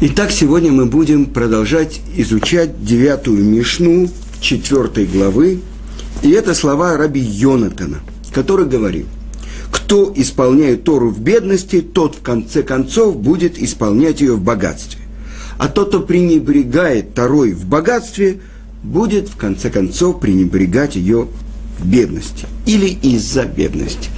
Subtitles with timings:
[0.00, 4.10] Итак, сегодня мы будем продолжать изучать девятую Мишну
[4.40, 5.60] четвертой главы.
[6.20, 8.00] И это слова раби Йонатана,
[8.32, 9.06] который говорил,
[9.70, 15.00] кто исполняет Тору в бедности, тот в конце концов будет исполнять ее в богатстве.
[15.58, 18.40] А тот, кто пренебрегает Торой в богатстве,
[18.82, 21.28] будет в конце концов пренебрегать ее
[21.78, 24.10] в бедности или из-за бедности.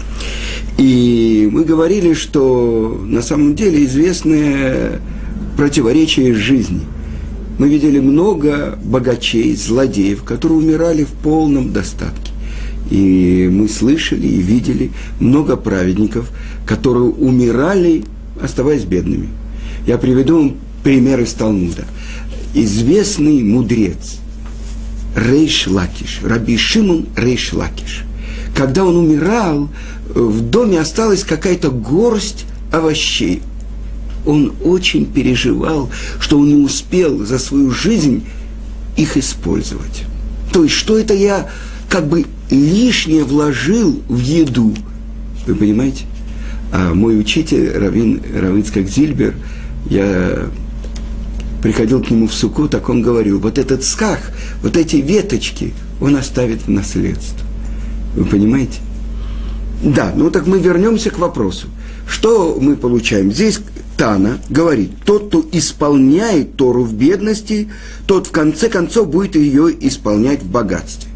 [0.79, 5.01] И мы говорили, что на самом деле известная
[5.57, 6.83] противоречия жизни.
[7.59, 12.33] Мы видели много богачей, злодеев, которые умирали в полном достатке.
[12.91, 16.31] И мы слышали и видели много праведников,
[16.67, 18.05] которые умирали,
[18.41, 19.29] оставаясь бедными.
[19.87, 21.87] Я приведу вам пример из Талмуда.
[22.55, 24.19] Известный мудрец
[25.17, 28.05] Рейш Лакиш, Раби Шимон Рейш Лакиш.
[28.55, 29.69] Когда он умирал,
[30.15, 33.41] в доме осталась какая-то горсть овощей–
[34.27, 35.89] он очень переживал,
[36.21, 38.25] что он не успел за свою жизнь
[38.97, 40.05] их использовать.
[40.53, 41.49] То есть, что это я
[41.89, 44.75] как бы лишнее вложил в еду.
[45.47, 46.05] Вы понимаете?
[46.73, 49.35] А мой учитель, Равин, Равицкак Зильбер,
[49.89, 50.47] я
[51.63, 54.19] приходил к нему в суку, так он говорил, вот этот сках,
[54.63, 57.47] вот эти веточки он оставит в наследство.
[58.17, 58.81] Вы понимаете?
[59.83, 61.69] Да, ну так мы вернемся к вопросу.
[62.09, 63.33] Что мы получаем?
[63.33, 63.61] Здесь
[63.97, 67.71] Тана говорит, тот, кто исполняет Тору в бедности,
[68.07, 71.11] тот в конце концов будет ее исполнять в богатстве.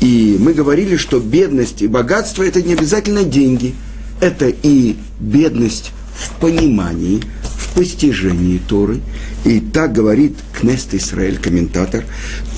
[0.00, 3.74] И мы говорили, что бедность и богатство– это не обязательно деньги.
[4.20, 9.00] Это и бедность в понимании, в постижении Торы.
[9.44, 12.04] И так говорит Кнест Исраэль, комментатор.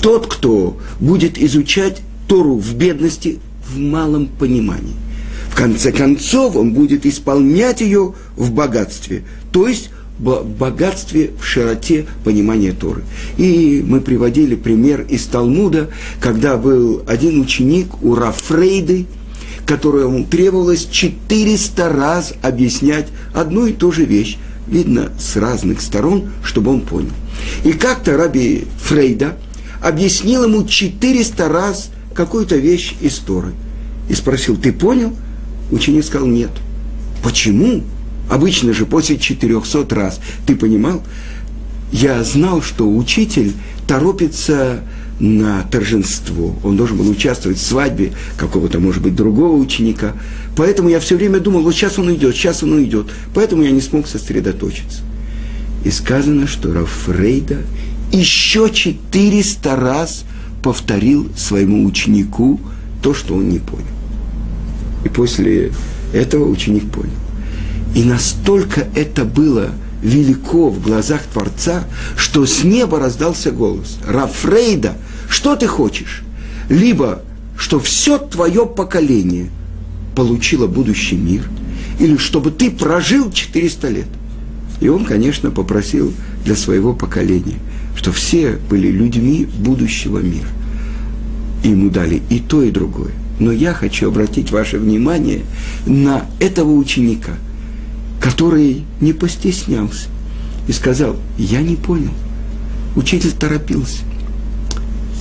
[0.01, 4.95] Тот, кто будет изучать Тору в бедности, в малом понимании–
[5.51, 12.05] в конце концов он будет исполнять ее в богатстве, то есть в богатстве, в широте
[12.23, 13.03] понимания Торы.
[13.37, 15.89] И мы приводили пример из Талмуда,
[16.21, 19.07] когда был один ученик у Рафрейды,
[19.65, 26.71] которому требовалось 400 раз объяснять одну и ту же вещь, видно, с разных сторон, чтобы
[26.71, 27.11] он понял.
[27.65, 29.37] И как-то Раби Фрейда
[29.81, 33.53] объяснил ему 400 раз какую-то вещь из Торы.
[34.07, 35.13] И спросил, ты понял?
[35.71, 36.51] Ученик сказал нет.
[37.23, 37.83] Почему?
[38.29, 40.19] Обычно же после 400 раз.
[40.45, 41.03] Ты понимал?
[41.91, 43.53] Я знал, что учитель
[43.87, 44.83] торопится
[45.19, 46.55] на торжество.
[46.63, 50.13] Он должен был участвовать в свадьбе какого-то, может быть, другого ученика.
[50.55, 53.07] Поэтому я все время думал, вот сейчас он уйдет, сейчас он уйдет.
[53.35, 55.01] Поэтому я не смог сосредоточиться.
[55.85, 57.57] И сказано, что Рафрейда
[58.11, 60.23] еще 400 раз
[60.63, 62.59] повторил своему ученику
[63.01, 63.85] то, что он не понял.
[65.03, 65.71] И после
[66.13, 67.09] этого ученик понял.
[67.95, 71.85] И настолько это было велико в глазах Творца,
[72.17, 73.97] что с неба раздался голос.
[74.07, 74.97] Рафрейда,
[75.29, 76.23] что ты хочешь?
[76.69, 77.21] Либо,
[77.57, 79.49] что все твое поколение
[80.15, 81.43] получило будущий мир,
[81.99, 84.07] или чтобы ты прожил 400 лет.
[84.79, 86.13] И он, конечно, попросил
[86.43, 87.59] для своего поколения,
[87.95, 90.49] что все были людьми будущего мира.
[91.63, 93.11] И ему дали и то, и другое.
[93.41, 95.41] Но я хочу обратить ваше внимание
[95.87, 97.31] на этого ученика,
[98.21, 100.09] который не постеснялся
[100.67, 102.11] и сказал, я не понял.
[102.95, 104.03] Учитель торопился.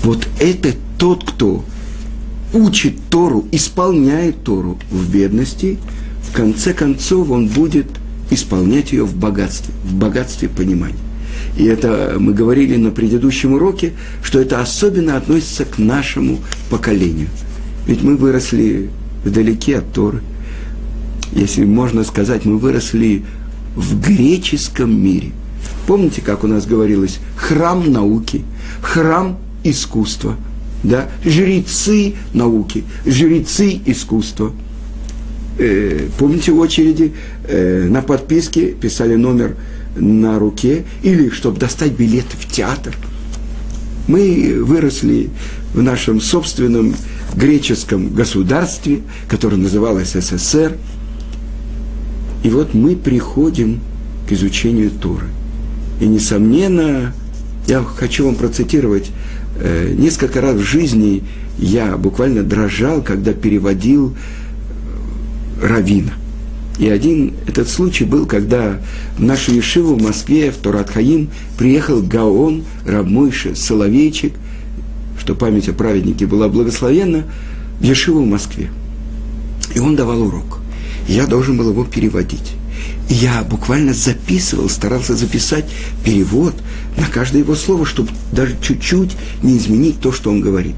[0.04, 1.64] Вот это тот, кто
[2.52, 5.78] учит Тору, исполняет Тору в бедности,
[6.30, 7.86] в конце концов он будет
[8.30, 10.98] исполнять ее в богатстве, в богатстве понимания.
[11.56, 17.28] И это мы говорили на предыдущем уроке, что это особенно относится к нашему поколению–
[17.86, 18.90] ведь мы выросли
[19.24, 20.20] вдалеке от Торы.
[21.32, 23.24] Если можно сказать, мы выросли
[23.76, 25.30] в греческом мире.
[25.86, 28.42] Помните, как у нас говорилось, храм науки,
[28.80, 30.36] храм искусства,
[30.82, 31.08] да?
[31.24, 34.52] жрецы науки, жрецы искусства.
[35.58, 37.12] Э, помните очереди
[37.44, 39.56] э, на подписке писали номер
[39.96, 42.96] на руке или чтобы достать билеты в театр.
[44.06, 45.30] Мы выросли
[45.74, 46.94] в нашем собственном
[47.36, 50.76] греческом государстве, которое называлось СССР.
[52.42, 53.80] И вот мы приходим
[54.28, 55.26] к изучению Торы.
[56.00, 57.12] И, несомненно,
[57.66, 59.10] я хочу вам процитировать,
[59.58, 61.22] э, несколько раз в жизни
[61.58, 64.14] я буквально дрожал, когда переводил
[65.60, 66.12] э, Равина.
[66.78, 68.80] И один этот случай был, когда
[69.18, 71.28] в нашу Ешиву в Москве, в Торатхаим,
[71.58, 74.32] приехал Гаон, Рабмойша, Соловейчик–
[75.20, 77.24] что память о праведнике была благословенна,
[77.78, 78.70] в Ешиву в Москве.
[79.74, 80.60] И он давал урок.
[81.06, 82.54] Я должен был его переводить.
[83.08, 85.66] И я буквально записывал, старался записать
[86.04, 86.54] перевод
[86.96, 90.76] на каждое его слово, чтобы даже чуть-чуть не изменить то, что он говорит.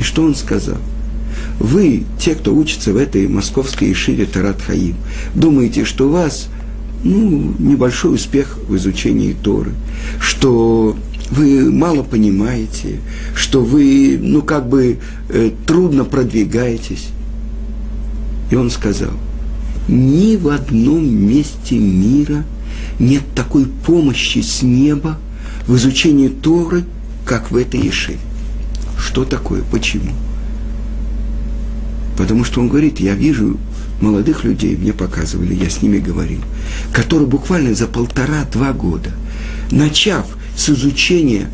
[0.00, 0.78] И что он сказал?
[1.60, 4.96] Вы, те, кто учится в этой московской Ишиве Тарат Хаим,
[5.34, 6.48] думаете, что у вас
[7.04, 9.72] ну, небольшой успех в изучении Торы,
[10.20, 10.96] что
[11.30, 13.00] вы мало понимаете,
[13.34, 17.08] что вы, ну, как бы э, трудно продвигаетесь.
[18.50, 19.10] И он сказал,
[19.88, 22.44] ни в одном месте мира
[22.98, 25.18] нет такой помощи с неба
[25.66, 26.84] в изучении Торы,
[27.24, 28.18] как в этой Ешиве.
[28.98, 29.62] Что такое?
[29.70, 30.12] Почему?
[32.16, 33.58] Потому что он говорит, я вижу
[34.00, 36.40] молодых людей, мне показывали, я с ними говорил,
[36.92, 39.10] которые буквально за полтора-два года,
[39.70, 41.50] начав с изучения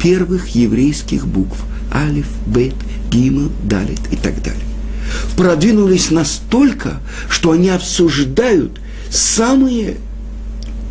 [0.00, 1.58] первых еврейских букв,
[1.92, 2.74] алиф, бет,
[3.10, 4.60] гимл, далит и так далее,
[5.36, 8.78] продвинулись настолько, что они обсуждают
[9.10, 9.96] самые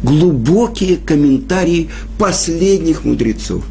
[0.02, 3.64] глубокие комментарии последних мудрецов.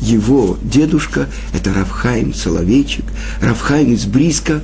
[0.00, 3.04] Его дедушка– это Равхайм Соловейчик,
[3.42, 4.62] Равхайм из Бриска,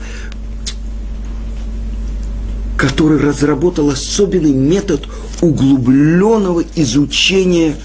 [2.79, 5.07] который разработал особенный метод
[5.41, 7.77] углубленного изучения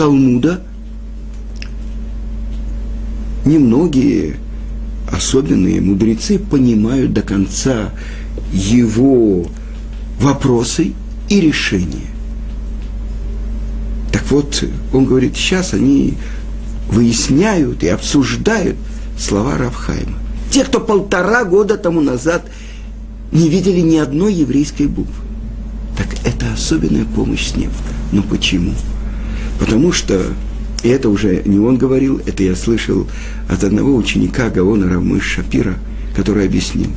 [0.00, 0.62] Талмуда.
[3.44, 4.36] Немногие
[5.12, 7.90] особенные мудрецы понимают до конца
[8.50, 9.44] его
[10.18, 10.94] вопросы
[11.28, 12.08] и решения.
[14.10, 14.64] Так вот,
[14.94, 16.14] он говорит, сейчас они
[16.88, 18.76] выясняют и обсуждают
[19.18, 20.16] слова Равхайма.
[20.50, 22.50] Те, кто полтора года тому назад
[23.32, 25.12] не видели ни одной еврейской буквы.
[25.98, 27.74] Так это особенная помощь с неба.
[28.12, 28.72] Но почему?
[29.60, 30.20] Потому что,
[30.82, 33.06] и это уже не он говорил, это я слышал
[33.48, 35.76] от одного ученика Гаона Рамыш Шапира,
[36.16, 36.90] который объяснил.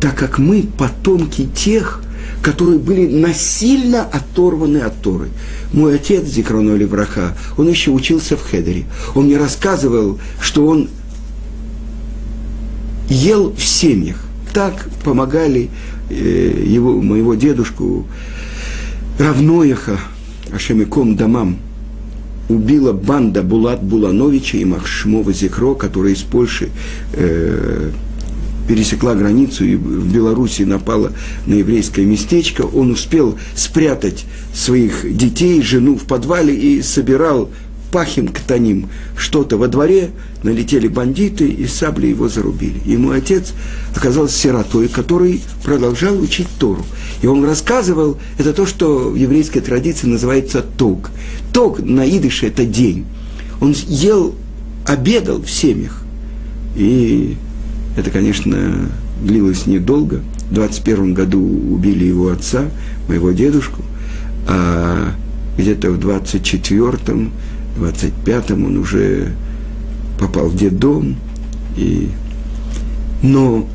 [0.00, 2.02] Так как мы потомки тех,
[2.42, 5.28] которые были насильно оторваны от Торы.
[5.72, 8.84] Мой отец, Зикрону Левраха, он еще учился в Хедере.
[9.14, 10.90] Он мне рассказывал, что он
[13.08, 14.16] ел в семьях
[14.52, 15.70] так помогали
[16.10, 18.06] э, его, моего дедушку
[19.18, 19.98] Равнояха,
[20.52, 21.58] Ашемиком Дамам,
[22.48, 26.70] убила банда Булат Булановича и Махшмова Зикро, которая из Польши
[27.12, 27.90] э,
[28.68, 31.12] пересекла границу и в Беларуси напала
[31.46, 32.62] на еврейское местечко.
[32.62, 34.24] Он успел спрятать
[34.54, 37.50] своих детей, жену в подвале и собирал
[37.92, 40.10] пахим ктаним, что-то во дворе,
[40.42, 42.80] налетели бандиты и сабли его зарубили.
[42.86, 43.52] И мой отец
[43.94, 46.84] оказался сиротой, который продолжал учить Тору.
[47.20, 51.10] И он рассказывал, это то, что в еврейской традиции называется тог.
[51.52, 53.04] Тог на идыше– это день.
[53.60, 54.34] Он ел,
[54.86, 56.02] обедал в семьях.
[56.74, 57.36] И
[57.96, 58.88] это, конечно,
[59.22, 60.22] длилось недолго.
[60.50, 62.64] В 21 году убили его отца,
[63.08, 63.82] моего дедушку,
[64.48, 65.12] а
[65.56, 67.32] где-то в 24-м
[67.78, 69.32] 25-м он уже
[70.18, 71.16] попал в детдом.
[71.76, 72.08] И...
[73.22, 73.68] Но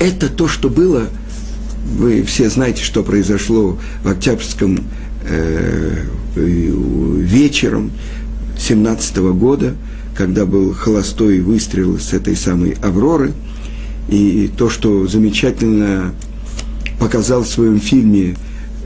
[0.00, 1.08] это то, что было,
[1.96, 4.80] вы все знаете, что произошло в Октябрьском
[5.24, 6.04] э,
[6.34, 7.90] вечером
[8.58, 9.74] 17 -го года,
[10.16, 13.32] когда был холостой выстрел с этой самой «Авроры»,
[14.08, 16.14] и то, что замечательно
[16.98, 18.36] показал в своем фильме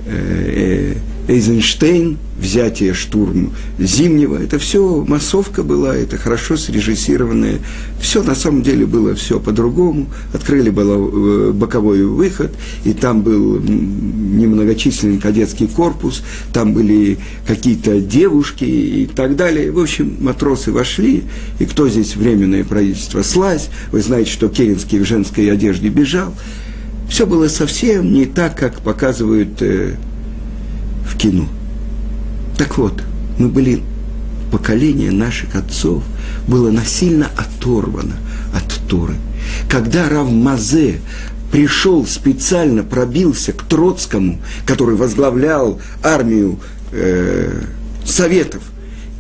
[0.06, 7.60] э, э, Эйзенштейн, взятие штурм Зимнего, это все массовка была, это хорошо срежиссированное.
[8.00, 10.08] Все на самом деле было все по-другому.
[10.32, 12.52] Открыли было э, боковой выход,
[12.84, 19.70] и там был немногочисленный кадетский корпус, там были какие-то девушки и так далее.
[19.70, 21.22] В общем, матросы вошли,
[21.60, 26.34] и кто здесь временное правительство слазь, вы знаете, что Керенский в женской одежде бежал.
[27.08, 29.96] Все было совсем не так, как показывают э,
[31.06, 31.46] в кино.
[32.56, 33.02] Так вот,
[33.38, 33.82] мы были,
[34.50, 36.02] поколение наших отцов
[36.46, 38.16] было насильно оторвано
[38.54, 39.14] от Торы.
[39.68, 41.00] Когда Рав Мазе
[41.50, 46.58] пришел специально, пробился к Троцкому, который возглавлял армию
[46.92, 47.62] э,
[48.04, 48.62] Советов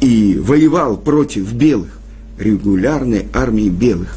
[0.00, 1.98] и воевал против белых,
[2.38, 4.16] регулярной армии белых.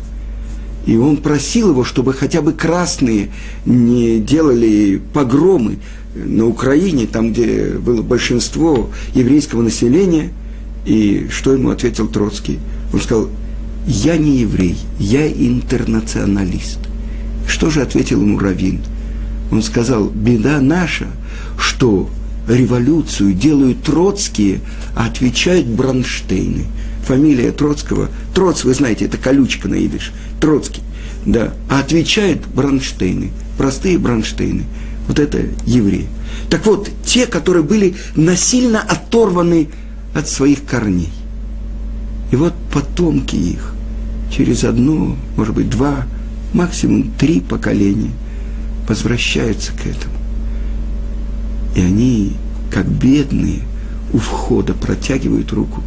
[0.85, 3.31] И он просил его, чтобы хотя бы красные
[3.65, 5.79] не делали погромы
[6.15, 10.31] на Украине, там, где было большинство еврейского населения,
[10.85, 12.59] и что ему ответил Троцкий?
[12.93, 13.29] Он сказал,
[13.85, 16.79] я не еврей, я интернационалист.
[17.47, 18.79] Что же ответил ему Равин?
[19.51, 21.07] Он сказал, беда наша,
[21.59, 22.09] что
[22.47, 24.61] революцию делают троцкие,
[24.95, 26.65] а отвечают Бронштейны.
[27.05, 30.81] Фамилия Троцкого, Троц, вы знаете, это колючка на идыш, Троцкий,
[31.25, 34.63] да, а отвечают Бронштейны, простые Бронштейны–
[35.07, 36.07] Вот это евреи.
[36.49, 39.69] Так вот, те, которые были насильно оторваны
[40.13, 41.11] от своих корней.
[42.31, 43.73] И вот потомки их
[44.31, 46.05] через одно, может быть, два,
[46.53, 48.11] максимум три поколения
[48.87, 50.15] возвращаются к этому.
[51.75, 52.33] И они,
[52.71, 53.61] как бедные,
[54.13, 55.83] у входа протягивают руку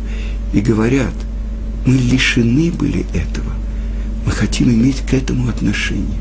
[0.52, 1.14] и говорят,
[1.87, 3.52] мы лишены были этого,
[4.26, 6.20] мы хотим иметь к этому отношение.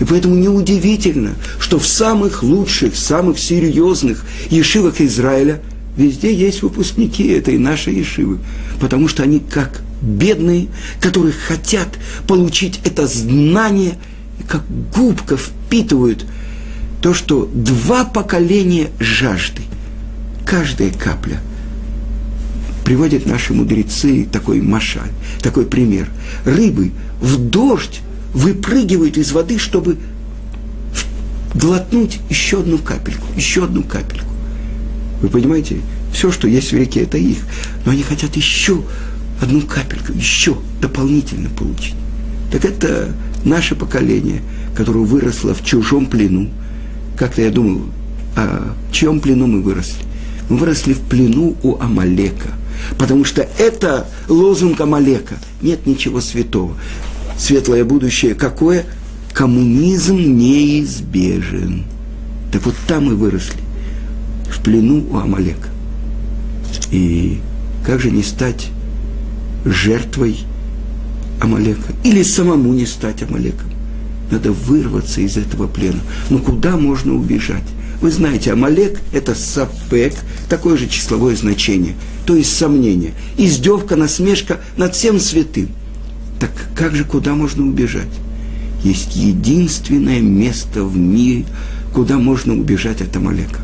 [0.00, 5.60] И поэтому неудивительно, что в самых лучших, самых серьезных ешивах Израиля
[5.96, 8.38] везде есть выпускники этой нашей ешивы,
[8.80, 10.68] потому что они как бедные,
[11.00, 11.88] которые хотят
[12.26, 13.98] получить это знание,
[14.48, 14.64] как
[14.94, 16.26] губка впитывают
[17.00, 19.62] то, что два поколения жажды,
[20.44, 21.40] каждая капля–
[22.84, 25.10] приводят наши мудрецы такой машаль,
[25.42, 26.08] такой пример.
[26.44, 28.00] Рыбы в дождь
[28.34, 29.96] выпрыгивают из воды, чтобы
[31.54, 34.26] глотнуть еще одну капельку, еще одну капельку.
[35.22, 35.78] Вы понимаете,
[36.12, 37.38] все, что есть в реке, это их.
[37.86, 38.82] Но они хотят еще
[39.40, 41.94] одну капельку, еще дополнительно получить.
[42.52, 43.14] Так это
[43.44, 44.42] наше поколение,
[44.76, 46.50] которое выросло в чужом плену.
[47.16, 47.82] Как-то я думал,
[48.36, 50.02] а в чьем плену мы выросли?
[50.50, 52.50] Мы выросли в плену у Амалека.
[52.98, 55.36] Потому что это лозунг Амалека.
[55.62, 56.76] Нет ничего святого
[57.38, 58.84] светлое будущее какое?
[59.32, 61.84] Коммунизм неизбежен.
[62.52, 63.60] Так вот там мы выросли,
[64.48, 65.68] в плену у Амалека.
[66.90, 67.40] И
[67.84, 68.68] как же не стать
[69.64, 70.38] жертвой
[71.40, 71.92] Амалека?
[72.04, 73.70] Или самому не стать Амалеком?
[74.30, 76.00] Надо вырваться из этого плена.
[76.30, 77.64] Но куда можно убежать?
[78.00, 80.14] Вы знаете, Амалек– это сапек,
[80.48, 81.94] такое же числовое значение,
[82.26, 85.68] то есть сомнение, издевка, насмешка над всем святым–
[86.44, 88.20] так как же, куда можно убежать?
[88.82, 91.46] Есть единственное место в мире,
[91.94, 93.60] куда можно убежать от Амалека.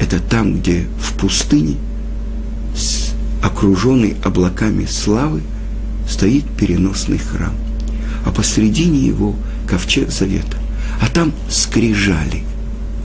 [0.00, 1.76] Это там, где в пустыне,
[3.42, 5.42] окруженный облаками славы,
[6.08, 7.52] стоит переносный храм.
[8.24, 9.36] А посредине его
[9.68, 10.56] ковчег завета.
[11.02, 12.42] А там скрижали,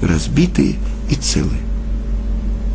[0.01, 0.75] разбитые
[1.09, 1.61] и целые.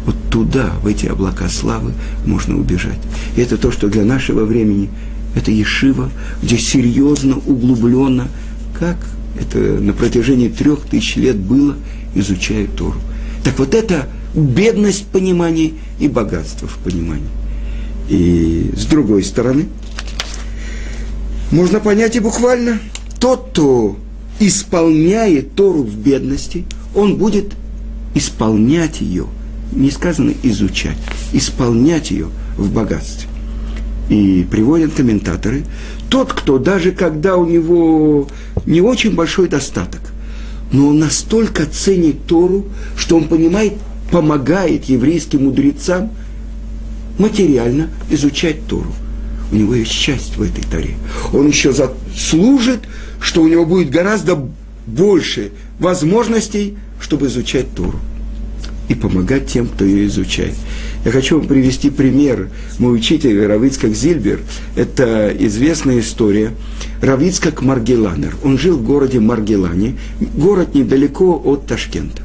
[0.05, 1.95] Вот туда, в эти облака славы,
[2.27, 2.99] можно убежать.
[3.35, 4.91] И это то, что для нашего времени
[5.35, 6.11] это Ешива,
[6.43, 8.29] где серьезно, углубленно,
[8.79, 8.97] как
[9.39, 11.77] это на протяжении трех тысяч лет было,
[12.15, 12.99] изучают Тору.
[13.45, 17.29] Так вот это бедность понимания и богатство в понимании.
[18.09, 19.67] И с другой стороны,
[21.51, 22.81] можно понять и буквально,
[23.19, 23.97] тот, кто
[24.41, 27.53] исполняет Тору в бедности, он будет
[28.15, 29.27] исполнять ее,
[29.73, 30.97] не сказано изучать,
[31.33, 33.30] исполнять ее в богатстве.
[34.11, 35.65] И приводят комментаторы,
[36.09, 38.29] тот, кто даже когда у него
[38.67, 40.01] не очень большой достаток,
[40.73, 43.75] но он настолько ценит Тору, что он понимает,
[44.11, 46.11] помогает еврейским мудрецам
[47.19, 48.93] материально изучать Тору.
[49.53, 50.97] У него есть счастье в этой Торе.
[51.33, 51.73] Он еще
[52.17, 52.81] служит,
[53.21, 54.37] что у него будет гораздо
[54.87, 58.01] больше возможностей, чтобы изучать Тору
[58.91, 60.55] и помогать тем, кто ее изучает.
[61.05, 62.51] Я хочу вам привести пример.
[62.81, 64.41] Мой учитель Равицкак Зильбер,
[64.75, 66.51] это известная история.
[67.01, 68.35] Равицкак Маргеланер.
[68.43, 69.97] Он жил в городе Маргелане,
[70.35, 72.23] город недалеко от Ташкента.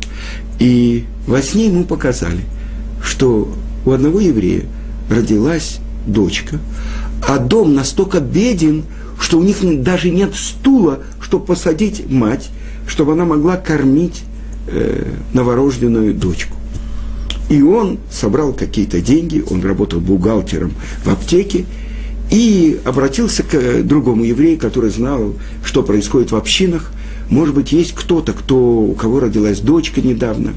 [0.57, 2.41] И во сне ему показали,
[3.03, 3.53] что
[3.85, 4.63] у одного еврея
[5.07, 6.57] родилась дочка,
[7.27, 8.85] а дом настолько беден,
[9.19, 12.49] что у них даже нет стула, чтобы посадить мать,
[12.87, 14.23] чтобы она могла кормить
[14.67, 16.57] э, новорожденную дочку.
[17.49, 21.65] И он собрал какие-то деньги, он работал бухгалтером в аптеке,
[22.31, 26.91] и обратился к другому еврею, который знал, что происходит в общинах.
[27.29, 30.53] Может быть, есть кто-то, кто, у кого родилась дочка недавно.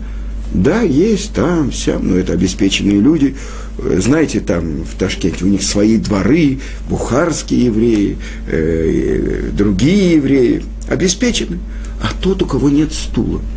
[0.54, 3.36] Да, есть там, сям, но это обеспеченные люди.
[3.78, 11.58] Знаете, там в Ташкенте у них свои дворы, бухарские евреи, э, другие евреи, обеспечены.
[12.02, 13.42] А тот, у кого нет стула–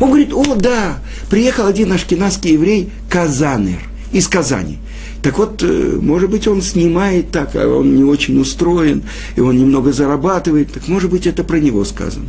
[0.00, 0.98] он говорит, о, да,
[1.30, 3.80] приехал один ашкенадский еврей Казанер
[4.12, 4.78] из Казани.
[5.22, 9.02] Так вот, э, может быть, он снимает так, а он не очень устроен,
[9.34, 12.26] и он немного зарабатывает, так может быть, это про него сказано.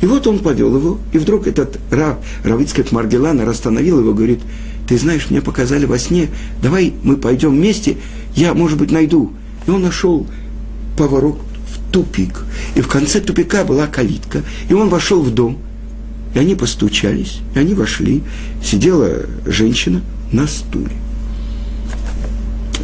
[0.00, 4.40] И вот он повел его, и вдруг этот Рав, Равицкак Маргеланер остановил его, говорит,
[4.88, 6.28] ты знаешь, мне показали во сне,
[6.60, 7.96] давай мы пойдем вместе,
[8.34, 9.32] я, может быть, найду.
[9.68, 10.26] И он нашел
[10.98, 11.38] поворот
[11.68, 12.44] в тупик.
[12.74, 15.58] И в конце тупика была калитка, и он вошел в дом–
[16.34, 18.22] и они постучались, и они вошли.
[18.62, 20.00] Сидела женщина
[20.32, 20.92] на стуле.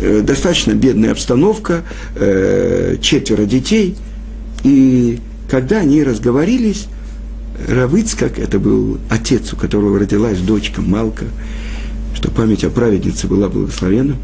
[0.00, 1.82] Э, достаточно бедная обстановка,
[2.14, 3.96] э, четверо детей.
[4.64, 5.18] И
[5.50, 6.86] когда они разговорились,
[7.66, 11.24] Равыцкак, это был отец, у которого родилась дочка Малка,
[12.14, 14.14] что память о праведнице была благословена.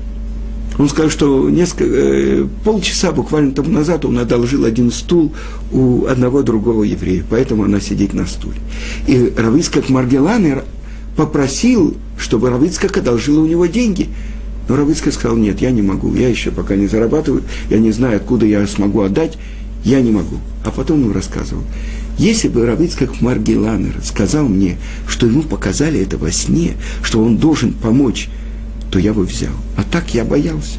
[0.79, 5.33] Он сказал, что несколько, э, полчаса буквально тому назад он одолжил один стул
[5.73, 8.59] у одного другого еврея, поэтому она сидит на стуле.
[9.07, 10.65] И Равыцкак Маргеланер
[11.17, 14.09] попросил, чтобы Равыцкак одолжила у него деньги.
[14.69, 18.17] Но Равыцкак сказал, нет, я не могу, я еще пока не зарабатываю, я не знаю,
[18.17, 19.39] откуда я смогу отдать,
[19.85, 20.39] я не могу.
[20.65, 21.63] А потом он рассказывал,
[22.19, 27.73] если бы Равицкак Маргеланер сказал мне, что ему показали это во сне, что он должен
[27.73, 28.29] помочь,
[28.95, 29.51] то я бы взял.
[29.77, 30.79] А так я боялся.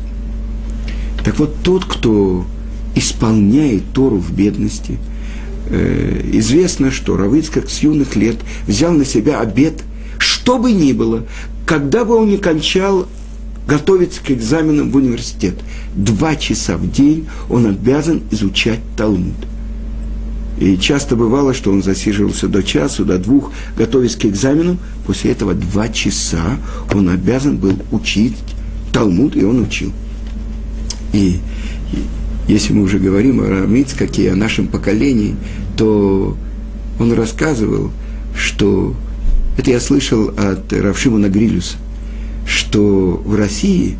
[1.25, 2.45] Так вот, тот, кто
[2.95, 4.99] исполняет Тору в бедности,
[5.67, 9.83] э, известно, что Равицкак с юных лет взял на себя обед,
[10.17, 11.25] что бы ни было,
[11.65, 13.05] когда бы он ни кончал
[13.67, 15.55] готовиться к экзаменам в университет,
[15.93, 19.35] два часа в день он обязан изучать Талмуд–
[20.59, 24.77] и часто бывало, что он засиживался до часу, до двух, готовясь к экзамену.
[25.05, 26.57] После этого два часа
[26.93, 28.37] он обязан был учить
[28.93, 29.91] Талмуд, и он учил.
[31.11, 31.39] И,
[32.47, 35.35] если мы уже говорим о Рамицкаке, о нашем поколении,
[35.75, 36.37] то
[36.99, 37.91] он рассказывал,
[38.33, 38.95] что
[39.57, 41.75] это я слышал от Равшимона Грилюса,
[42.47, 43.97] что в России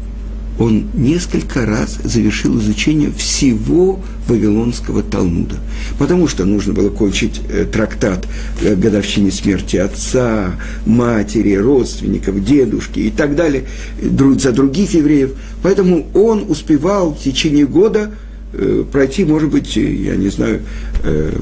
[0.57, 5.57] он несколько раз завершил изучение всего Вавилонского Талмуда.
[5.99, 8.25] Потому что нужно было кончить э, трактат
[8.61, 13.65] э, годовщине смерти отца, матери, родственников, дедушки и так далее,
[14.01, 15.33] друг, за других евреев.
[15.61, 18.11] Поэтому он успевал в течение года
[18.53, 20.61] э, пройти, может быть, я не знаю,
[21.03, 21.37] э,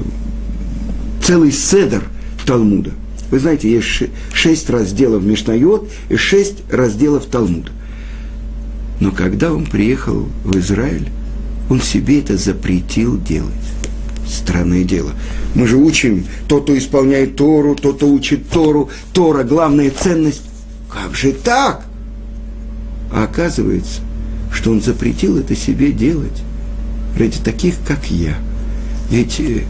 [1.24, 2.02] целый седер
[2.46, 2.90] Талмуда.
[3.30, 7.70] Вы знаете, есть шесть разделов Мишнайот и шесть разделов Талмуда.
[9.00, 11.08] Но когда он приехал в Израиль,
[11.68, 13.52] он себе это запретил делать.
[14.26, 15.12] Странное дело.
[15.54, 20.42] Мы же учим, тот, кто исполняет Тору, тот, кто учит Тору, Тора– главная ценность.
[20.90, 21.84] Как же так?
[23.12, 24.00] А оказывается,
[24.52, 26.42] что он запретил это себе делать
[27.18, 28.36] ради таких, как я.
[29.10, 29.64] Ведь э,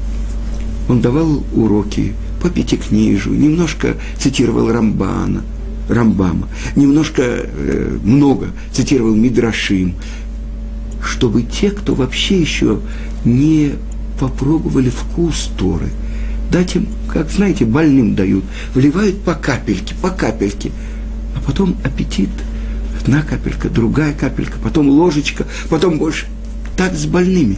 [0.89, 5.43] он давал уроки по пятикнижу, немножко цитировал Рамбана–
[5.89, 9.95] Рамбама, немножко э, много цитировал Мидрашим,
[11.03, 12.81] чтобы те, кто вообще еще
[13.25, 13.73] не
[14.19, 15.91] попробовали вкус Торы,
[16.51, 18.45] дать им, как знаете, больным дают,
[18.75, 20.73] вливают по капельке, по капельке,
[21.37, 22.31] а потом аппетит,
[23.01, 26.27] одна капелька, другая капелька, потом ложечка, потом больше.
[26.77, 27.57] Так с больными.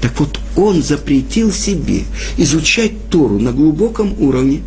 [0.00, 2.02] Так вот, он запретил себе
[2.36, 4.60] изучать Тору на глубоком уровне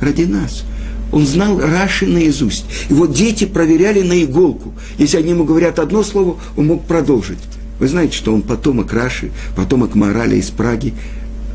[0.00, 0.64] ради нас–
[1.14, 2.64] он знал Раши наизусть.
[2.90, 4.72] И вот дети проверяли на иголку.
[4.98, 7.38] Если они ему говорят одно слово, он мог продолжить.
[7.78, 10.92] Вы знаете, что он потомок Раши, потомок Мораля из Праги.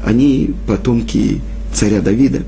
[0.05, 1.41] Они потомки
[1.73, 2.43] царя Давида.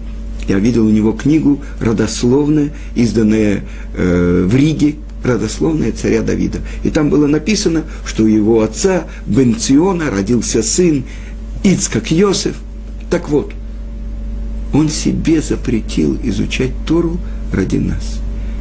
[0.47, 6.59] Я видел у него книгу родословная, изданная э, в Риге, родословная царя Давида.
[6.83, 11.03] И там было написано, что у его отца Бенциона родился сын
[11.63, 12.55] Ицкак Йосеф.
[13.09, 13.51] Так вот,
[14.73, 17.17] он себе запретил изучать Тору
[17.51, 18.19] ради нас,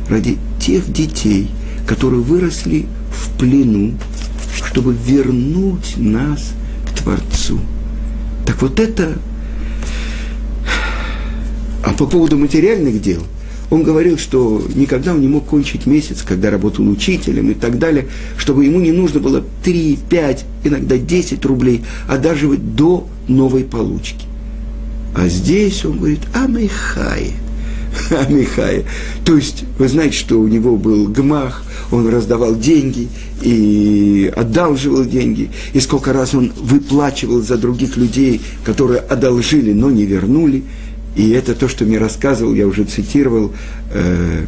[0.09, 1.51] ради тех детей,
[1.87, 3.95] которые выросли в плену,
[4.55, 6.53] чтобы вернуть нас
[6.87, 7.61] к Творцу.
[8.47, 9.19] Так вот это...
[11.83, 13.23] А по поводу материальных дел,
[13.71, 18.09] он говорил, что никогда он не мог кончить месяц, когда работал учителем и так далее,
[18.37, 24.30] чтобы ему не нужно было 3, 5, иногда 10 рублей, а даже до новой получки.
[25.15, 27.33] А здесь он говорит Амихай.
[28.11, 28.85] Амихай.
[29.25, 33.09] То есть, вы знаете, что у него был гмах, он раздавал деньги
[33.43, 40.05] и одалживал деньги, и сколько раз он выплачивал за других людей, которые одолжили, но не
[40.05, 40.63] вернули.
[41.17, 43.53] И это то, что мне рассказывал, я уже цитировал,
[43.93, 44.47] э,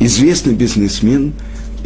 [0.00, 1.32] известный бизнесмен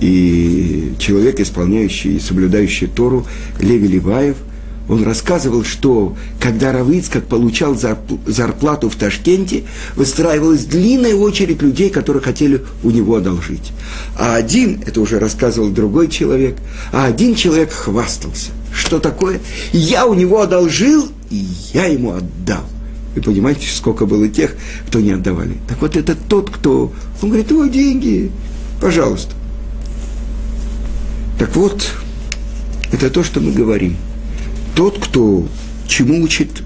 [0.01, 3.27] и человек, исполняющий и соблюдающий Тору,
[3.61, 4.37] Леви Ливаев–
[4.91, 9.63] он рассказывал, что когда Равицкак получал зарплату в Ташкенте,
[9.95, 13.71] выстраивалась длинная очередь людей, которые хотели у него одолжить.
[14.19, 16.57] А один, это уже рассказывал другой человек,
[16.93, 18.51] а один человек хвастался.
[18.75, 19.41] Что такое?
[19.73, 22.65] Я у него одолжил, и я ему отдал.
[23.15, 24.57] Вы понимаете, сколько было тех,
[24.89, 25.59] кто не отдавали.
[25.69, 26.93] Так вот, это тот, кто...
[27.23, 28.33] Он говорит, о, деньги,
[28.81, 29.35] пожалуйста.
[31.39, 31.81] Так вот,
[32.91, 33.97] это то, что мы говорим–
[34.81, 35.47] тот, кто
[35.87, 36.63] чему учит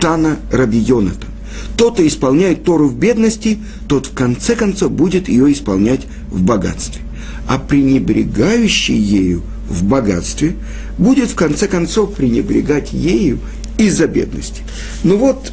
[0.00, 1.28] Тана Раби Йонатан.
[1.76, 7.02] Тот, кто исполняет Тору в бедности, тот в конце концов будет ее исполнять в богатстве.
[7.46, 10.56] А пренебрегающий ею в богатстве
[10.98, 13.38] будет в конце концов пренебрегать ею
[13.78, 14.62] из-за бедности.
[15.04, 15.52] Ну вот,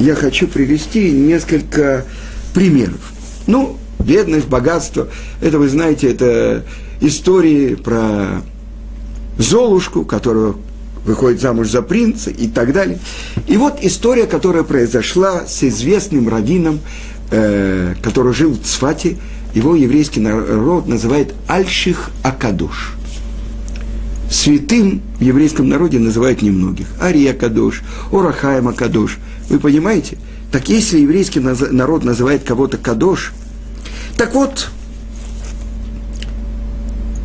[0.00, 2.04] я хочу привести несколько
[2.52, 3.14] примеров.
[3.46, 5.08] Ну, бедность, богатство,
[5.40, 6.66] это вы знаете, это
[7.00, 8.42] истории про
[9.38, 10.52] Золушку, которая
[11.08, 12.98] выходит замуж за принца и так далее.
[13.48, 16.80] И вот история, которая произошла с известным раввином,
[17.30, 19.16] э, который жил в Цфате,
[19.54, 22.94] его еврейский народ называет Альших Акадуш.
[24.30, 26.86] Святым в еврейском народе называют немногих.
[27.00, 29.16] Ария Кадош, Орахаем Акадош.
[29.48, 30.18] Вы понимаете?
[30.52, 33.32] Так если еврейский народ называет кого-то Кадош,
[34.18, 34.68] так вот,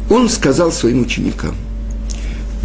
[0.10, 1.56] он сказал своим ученикам,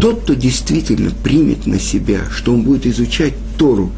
[0.00, 3.90] тот, кто действительно примет на себя, что он будет изучать Тору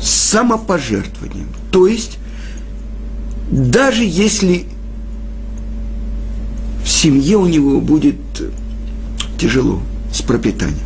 [0.00, 2.18] с самопожертвованием, то есть
[3.50, 4.64] даже если
[6.84, 8.16] в семье у него будет
[9.38, 9.80] тяжело
[10.12, 10.78] с пропитанием.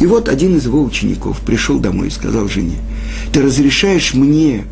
[0.00, 2.76] И вот один из его учеников пришел домой и сказал жене,
[3.32, 4.64] ты разрешаешь мне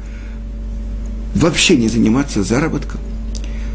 [1.34, 3.00] вообще не заниматься заработком,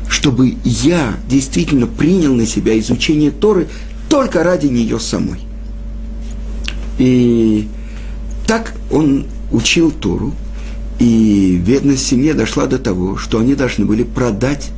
[0.09, 3.67] чтобы я действительно принял на себя изучение Торы
[4.13, 5.39] только ради нее самой.
[6.99, 7.67] И
[8.45, 10.35] так он учил Тору,
[10.99, 14.69] и бедность семье дошла до того, что они должны были продать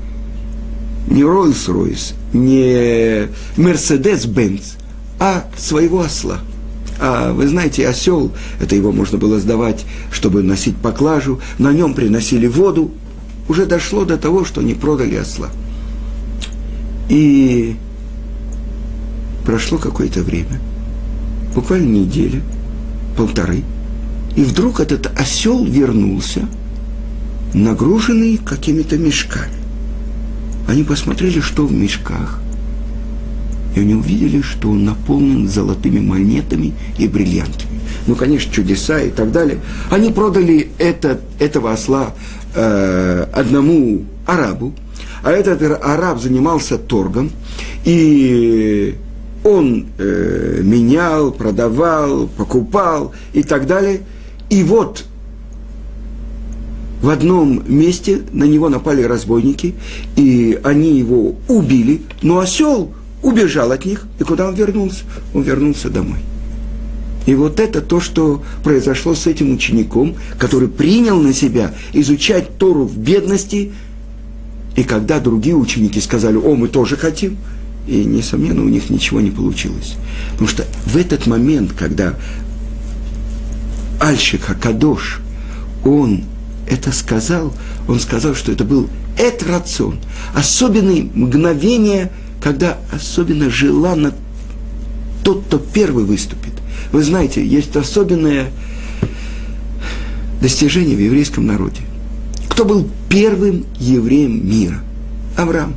[1.09, 4.75] не Роллс-Ройс, не Мерседес-Бенц,
[5.19, 6.39] а своего осла.
[7.01, 12.47] А вы знаете, осел, это его можно было сдавать, чтобы носить поклажу, на нем приносили
[12.47, 12.89] воду.
[13.49, 15.49] Уже дошло до того, что не продали осла.
[17.09, 17.75] И
[19.45, 20.59] прошло какое-то время,
[21.53, 22.41] буквально неделя,
[23.17, 23.63] полторы,
[24.35, 26.47] и вдруг этот осел вернулся,
[27.53, 29.53] нагруженный какими-то мешками.
[30.67, 32.41] Они посмотрели, что в мешках,
[33.75, 37.79] и они увидели, что он наполнен золотыми монетами и бриллиантами.
[38.07, 39.59] Ну, конечно, чудеса и так далее.
[39.91, 42.13] Они продали этот, этого осла
[42.55, 44.73] э, одному арабу,
[45.23, 47.31] а этот араб занимался торгом,
[47.83, 48.95] и
[49.45, 54.01] он э, менял, продавал, покупал и так далее.
[54.49, 55.05] И вот
[57.01, 59.75] в одном месте на него напали разбойники,
[60.15, 65.03] и они его убили, но осел убежал от них, и куда он вернулся?
[65.33, 66.19] Он вернулся домой.
[67.27, 72.85] И вот это то, что произошло с этим учеником, который принял на себя изучать Тору
[72.85, 73.73] в бедности,
[74.75, 77.37] и когда другие ученики сказали, о, мы тоже хотим,
[77.87, 79.95] и, несомненно, у них ничего не получилось.
[80.31, 82.15] Потому что в этот момент, когда
[83.99, 85.21] Альшик Хакадош,
[85.83, 86.23] он
[86.67, 87.53] это сказал,
[87.87, 89.99] он сказал, что это был эт рацион,
[90.33, 94.13] особенное мгновение, когда особенно желанно
[95.23, 96.53] тот, кто первый выступит.
[96.91, 98.51] Вы знаете, есть особенное
[100.41, 101.81] достижение в еврейском народе.
[102.49, 104.79] Кто был первым евреем мира?
[105.37, 105.75] Авраам.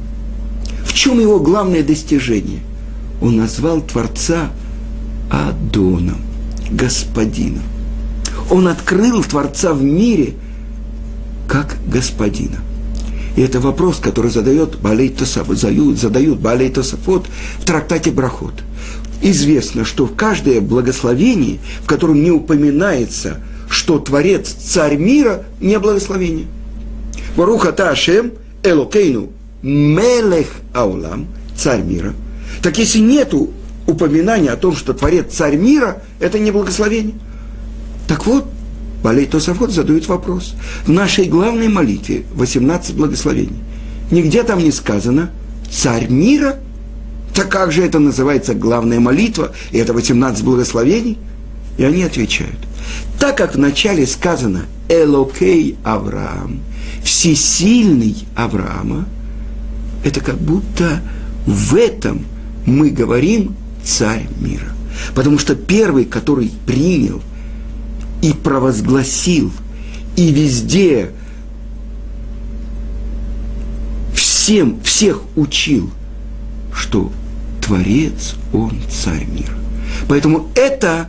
[0.98, 2.58] Чем его главное достижение?
[3.22, 4.50] Он назвал Творца
[5.30, 6.20] Адоном,
[6.72, 7.62] Господином.
[8.50, 10.34] Он открыл Творца в мире–
[11.48, 12.56] как господина.
[13.36, 17.28] И это вопрос, который задает Балей Тосафот, задают Балей Тосафот
[17.60, 18.54] в трактате Брахот.
[19.22, 26.46] Известно, что в каждое благословение, в котором не упоминается, что Творец, Царь мира, не благословение.
[27.36, 28.32] Варуха Ташем,
[28.64, 29.28] Элокейну,
[29.62, 32.14] Мелех Аулам, Царь мира.
[32.62, 33.50] Так если нету
[33.86, 37.14] упоминания о том, что Творец Царь мира, это не благословение.
[38.06, 38.46] Так вот,
[39.02, 40.54] Балей Тософот задают вопрос.
[40.84, 43.58] В нашей главной молитве 18 благословений.
[44.10, 45.30] Нигде там не сказано
[45.70, 46.56] «Царь мира».
[47.34, 51.18] Так как же это называется главная молитва, и это 18 благословений?
[51.76, 52.58] И они отвечают.
[53.20, 56.60] Так как вначале сказано «Элокей Авраам»,
[57.04, 59.06] «Всесильный Авраама»,
[60.04, 61.00] это как будто
[61.46, 62.24] в этом
[62.66, 64.68] мы говорим «Царь мира».
[65.14, 67.22] Потому что первый, который принял
[68.20, 69.52] и провозгласил,
[70.16, 71.12] и везде
[74.14, 75.90] всем, всех учил,
[76.74, 77.12] что
[77.60, 79.54] Творец, Он царь мира.
[80.08, 81.08] Поэтому это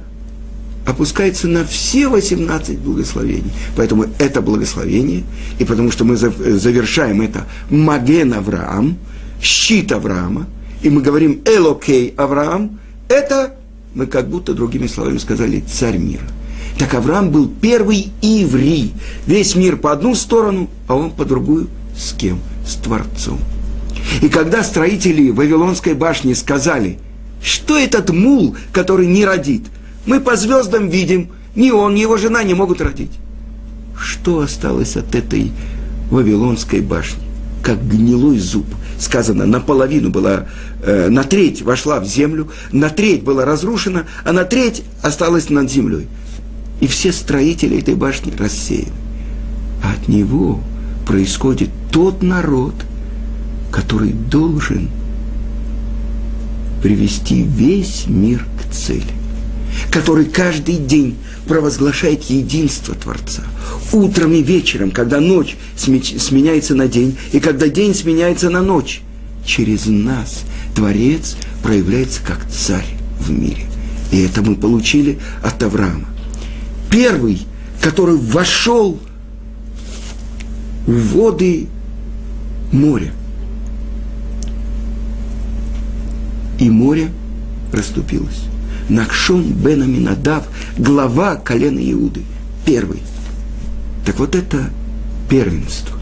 [0.89, 3.51] опускается на все 18 благословений.
[3.75, 5.23] Поэтому это благословение,
[5.59, 8.97] и потому что мы завершаем это Маген Авраам,
[9.41, 10.47] щит Авраама,
[10.81, 13.55] и мы говорим Элокей Авраам, это
[13.93, 16.25] мы как будто другими словами сказали царь мира.
[16.77, 18.91] Так Авраам был первый иври.
[19.25, 21.67] Весь мир по одну сторону, а он по другую.
[21.97, 22.39] С кем?
[22.65, 23.39] С Творцом.
[24.21, 26.97] И когда строители Вавилонской башни сказали,
[27.43, 29.63] что этот мул, который не родит,
[30.05, 33.11] мы по звездам видим, ни он, ни его жена не могут родить.
[33.97, 35.51] что осталось от этой
[36.09, 37.21] Вавилонской башни?
[37.61, 38.65] Как гнилой зуб.
[38.97, 40.47] Сказано, наполовину была,
[40.81, 45.69] э, на треть вошла в землю, на треть была разрушена, а на треть осталась над
[45.69, 46.07] землей.
[46.79, 48.91] И все строители этой башни рассеяны.
[49.83, 50.61] А от него
[51.05, 52.73] происходит тот народ,
[53.71, 54.89] который должен
[56.81, 59.03] привести весь мир к цели,
[59.91, 63.43] который каждый день провозглашает единство Творца.
[63.91, 69.01] Утром и вечером, когда ночь сменяется на день, и когда день сменяется на ночь,
[69.45, 70.43] через нас
[70.75, 72.87] Творец проявляется как царь
[73.19, 73.65] в мире.
[74.11, 76.07] И это мы получили от Авраама.
[76.89, 77.41] Первый,
[77.81, 78.99] который вошел
[80.85, 81.67] в воды
[82.71, 83.11] моря.
[86.59, 87.09] И море
[87.71, 88.41] расступилось.
[88.89, 90.47] Накшон бен Аминадав,
[90.77, 92.21] глава колена Иуды,
[92.65, 93.01] первый.
[94.05, 94.69] Так вот это
[95.29, 95.97] первенство.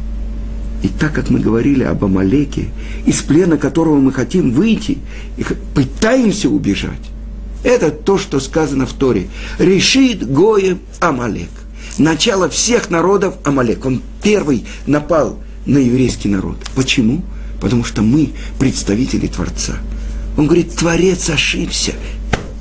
[0.84, 2.70] И так как мы говорили об Амалеке,
[3.06, 5.00] из плена которого мы хотим выйти,
[5.38, 7.12] и пытаемся убежать,
[7.64, 9.28] это то, что сказано в Торе.
[9.58, 11.50] Решит Гоем Амалек.
[11.98, 13.86] Начало всех народов Амалек.
[13.86, 16.58] Он первый напал на еврейский народ.
[16.76, 17.24] Почему?
[17.60, 19.74] Потому что мы представители Творца.
[20.38, 21.94] Он говорит, Творец ошибся,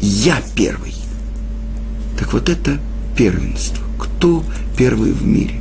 [0.01, 0.95] я первый.
[2.19, 2.79] Так вот это
[3.17, 3.85] первенство.
[3.99, 4.45] Кто
[4.77, 5.61] первый в мире?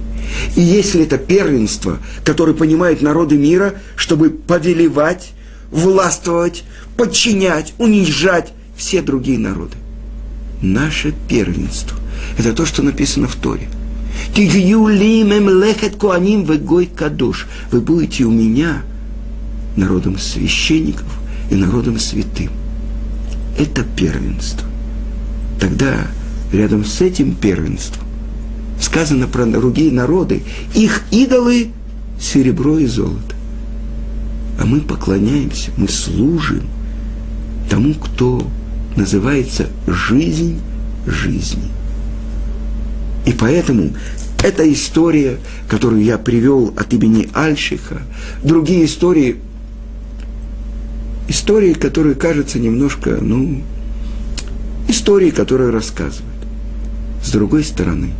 [0.56, 5.32] И если это первенство, которое понимает народы мира, чтобы повелевать,
[5.72, 6.64] властвовать,
[6.98, 9.76] подчинять, унижать все другие народы.
[10.62, 11.98] Наше первенство–
[12.38, 13.70] это то, что написано в Торе.
[17.72, 18.82] Вы будете у меня
[19.76, 21.08] народом священников
[21.52, 22.50] и народом святым
[23.58, 24.68] это первенство.
[25.60, 26.08] Тогда
[26.52, 28.06] рядом с этим первенством
[28.80, 31.70] сказано про другие народы, их идолы–
[32.20, 33.36] серебро и золото.
[34.60, 36.64] А мы поклоняемся, мы служим
[37.70, 38.48] тому, кто
[38.96, 40.60] называется жизнь
[41.06, 41.70] жизни.
[43.26, 43.94] И поэтому
[44.44, 45.38] эта история,
[45.68, 48.02] которую я привел от имени Альшиха,
[48.44, 49.38] другие истории
[51.28, 53.62] истории, которые кажутся немножко, ну,
[54.88, 56.36] истории, которые рассказывают.
[57.24, 58.12] С другой стороны,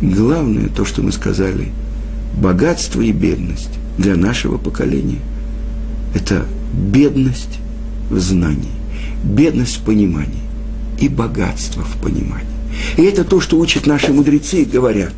[0.00, 1.72] главное то, что мы сказали,
[2.36, 5.20] богатство и бедность для нашего поколения–
[6.14, 7.58] это бедность
[8.10, 8.70] в знании,
[9.24, 10.42] бедность в понимании
[11.00, 12.46] и богатство в понимании.
[12.96, 15.12] И это то, что учат наши мудрецы и говорят.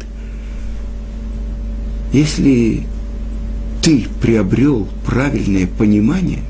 [2.13, 2.87] Если
[3.87, 6.43] ты приобрел правильное понимание,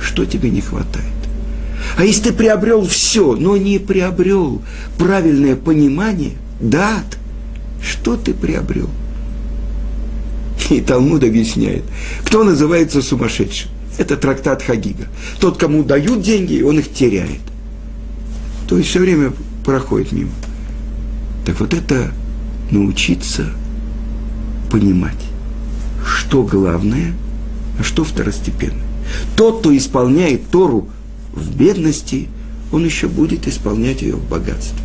[0.00, 1.06] что тебе не хватает.
[1.96, 4.60] А если ты приобрел все, но не приобрел
[4.98, 7.04] правильное понимание, дат,
[7.80, 8.90] что ты приобрел?
[10.70, 11.84] И Талмуд объясняет,
[12.24, 13.70] кто называется сумасшедшим.
[13.96, 15.06] Это трактат Хагига.
[15.38, 17.42] Тот, кому дают деньги, он их теряет.
[18.68, 19.32] То есть все время
[19.64, 20.32] проходит мимо.
[21.46, 22.10] Так вот это
[22.72, 23.52] научиться
[24.68, 25.31] понимать
[26.06, 27.12] что главное,
[27.78, 28.82] а что второстепенное.
[29.36, 30.88] Тот, кто исполняет Тору
[31.32, 32.28] в бедности,
[32.70, 34.78] он еще будет исполнять ее в богатстве.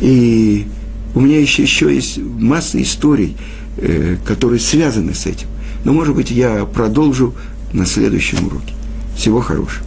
[0.00, 0.66] И
[1.14, 3.36] у меня еще, еще есть масса историй,
[3.76, 5.48] э, которые связаны с этим.
[5.84, 7.34] Но, может быть, я продолжу
[7.72, 8.74] на следующем уроке.
[9.16, 9.86] Всего хорошего.